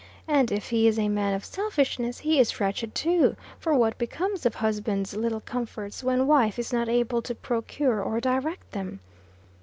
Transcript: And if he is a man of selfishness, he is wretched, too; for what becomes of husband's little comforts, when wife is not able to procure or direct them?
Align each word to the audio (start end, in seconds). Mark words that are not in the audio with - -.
And 0.27 0.51
if 0.51 0.71
he 0.71 0.87
is 0.87 0.97
a 0.97 1.09
man 1.09 1.35
of 1.35 1.45
selfishness, 1.45 2.17
he 2.17 2.39
is 2.39 2.59
wretched, 2.59 2.95
too; 2.95 3.35
for 3.59 3.75
what 3.75 3.99
becomes 3.99 4.47
of 4.47 4.55
husband's 4.55 5.15
little 5.15 5.41
comforts, 5.41 6.03
when 6.03 6.25
wife 6.25 6.57
is 6.57 6.73
not 6.73 6.89
able 6.89 7.21
to 7.21 7.35
procure 7.35 8.01
or 8.01 8.19
direct 8.19 8.71
them? 8.71 8.99